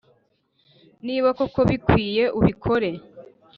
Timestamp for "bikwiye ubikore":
1.69-2.89